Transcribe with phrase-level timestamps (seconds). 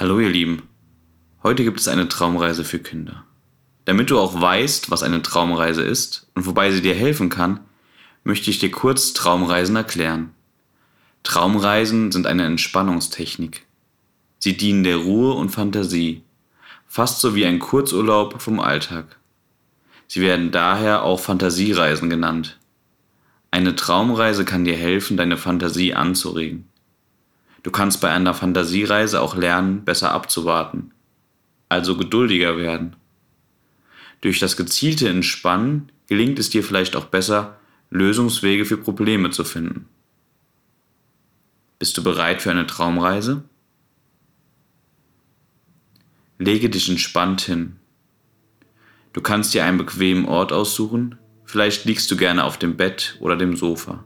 [0.00, 0.62] Hallo ihr Lieben,
[1.42, 3.26] heute gibt es eine Traumreise für Kinder.
[3.84, 7.60] Damit du auch weißt, was eine Traumreise ist und wobei sie dir helfen kann,
[8.24, 10.30] möchte ich dir kurz Traumreisen erklären.
[11.22, 13.66] Traumreisen sind eine Entspannungstechnik.
[14.38, 16.22] Sie dienen der Ruhe und Fantasie,
[16.86, 19.18] fast so wie ein Kurzurlaub vom Alltag.
[20.08, 22.58] Sie werden daher auch Fantasiereisen genannt.
[23.50, 26.69] Eine Traumreise kann dir helfen, deine Fantasie anzuregen.
[27.62, 30.92] Du kannst bei einer Fantasiereise auch lernen, besser abzuwarten,
[31.68, 32.96] also geduldiger werden.
[34.20, 37.58] Durch das gezielte Entspannen gelingt es dir vielleicht auch besser,
[37.90, 39.88] Lösungswege für Probleme zu finden.
[41.78, 43.42] Bist du bereit für eine Traumreise?
[46.38, 47.76] Lege dich entspannt hin.
[49.12, 53.36] Du kannst dir einen bequemen Ort aussuchen, vielleicht liegst du gerne auf dem Bett oder
[53.36, 54.04] dem Sofa.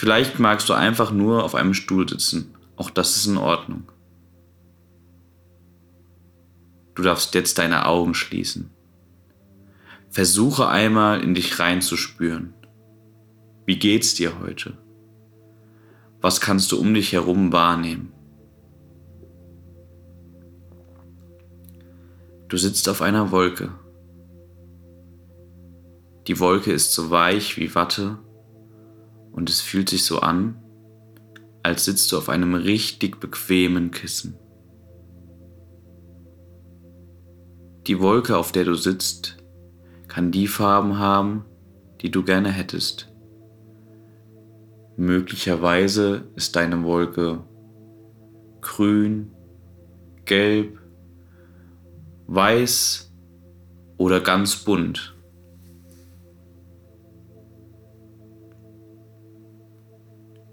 [0.00, 2.54] Vielleicht magst du einfach nur auf einem Stuhl sitzen.
[2.74, 3.92] Auch das ist in Ordnung.
[6.94, 8.70] Du darfst jetzt deine Augen schließen.
[10.08, 12.54] Versuche einmal in dich reinzuspüren.
[13.66, 14.78] Wie geht's dir heute?
[16.22, 18.10] Was kannst du um dich herum wahrnehmen?
[22.48, 23.68] Du sitzt auf einer Wolke.
[26.26, 28.16] Die Wolke ist so weich wie Watte
[29.32, 30.62] und es fühlt sich so an,
[31.62, 34.36] als sitzt du auf einem richtig bequemen Kissen.
[37.86, 39.38] Die Wolke, auf der du sitzt,
[40.08, 41.44] kann die Farben haben,
[42.00, 43.12] die du gerne hättest.
[44.96, 47.44] Möglicherweise ist deine Wolke
[48.60, 49.32] grün,
[50.24, 50.78] gelb,
[52.26, 53.12] weiß
[53.96, 55.16] oder ganz bunt.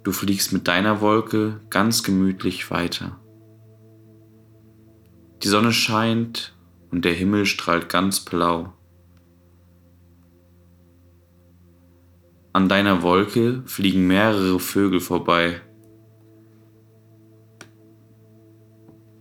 [0.07, 3.19] Du fliegst mit deiner Wolke ganz gemütlich weiter.
[5.43, 6.55] Die Sonne scheint
[6.91, 8.71] und der Himmel strahlt ganz blau.
[12.53, 15.59] An deiner Wolke fliegen mehrere Vögel vorbei.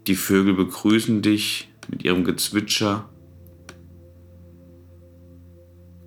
[0.06, 3.08] Die Vögel begrüßen dich mit ihrem Gezwitscher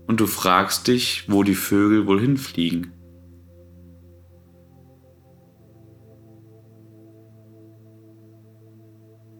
[0.07, 2.93] und du fragst dich, wo die Vögel wohl hinfliegen.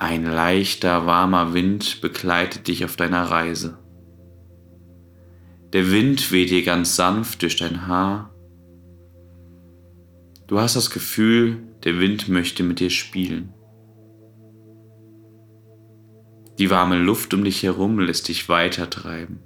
[0.01, 3.79] Ein leichter, warmer Wind begleitet dich auf deiner Reise.
[5.73, 8.33] Der Wind weht dir ganz sanft durch dein Haar.
[10.47, 13.53] Du hast das Gefühl, der Wind möchte mit dir spielen.
[16.59, 19.39] Die warme Luft um dich herum lässt dich weitertreiben.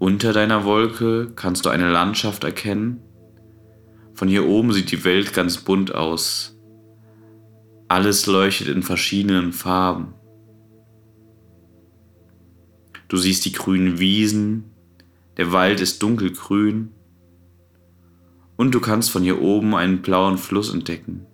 [0.00, 3.00] Unter deiner Wolke kannst du eine Landschaft erkennen.
[4.12, 6.55] Von hier oben sieht die Welt ganz bunt aus.
[7.88, 10.14] Alles leuchtet in verschiedenen Farben.
[13.06, 14.64] Du siehst die grünen Wiesen,
[15.36, 16.90] der Wald ist dunkelgrün
[18.56, 21.26] und du kannst von hier oben einen blauen Fluss entdecken.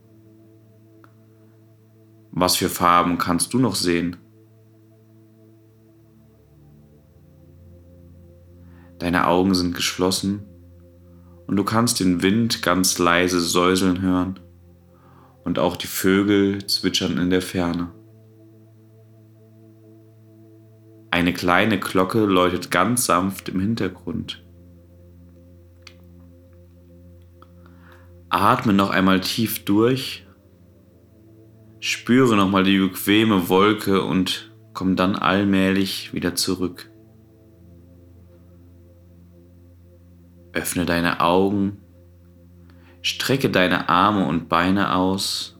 [2.32, 4.16] Was für Farben kannst du noch sehen?
[8.98, 10.42] Deine Augen sind geschlossen
[11.46, 14.38] und du kannst den Wind ganz leise säuseln hören
[15.44, 17.92] und auch die Vögel zwitschern in der Ferne.
[21.10, 24.42] Eine kleine Glocke läutet ganz sanft im Hintergrund.
[28.30, 30.26] Atme noch einmal tief durch,
[31.80, 36.90] spüre nochmal die bequeme Wolke und komm dann allmählich wieder zurück.
[40.54, 41.76] Öffne deine Augen
[43.22, 45.56] Strecke deine Arme und Beine aus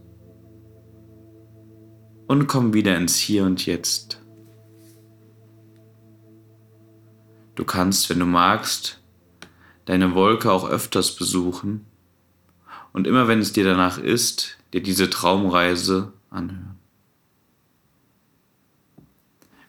[2.27, 4.21] und komm wieder ins Hier und Jetzt.
[7.55, 9.01] Du kannst, wenn du magst,
[9.85, 11.87] deine Wolke auch öfters besuchen
[12.93, 16.81] und immer wenn es dir danach ist, dir diese Traumreise anhören.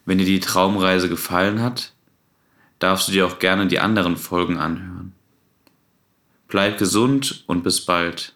[0.06, 1.94] Wenn dir die Traumreise gefallen hat,
[2.80, 4.93] darfst du dir auch gerne die anderen Folgen anhören.
[6.54, 8.32] Bleib gesund und bis bald.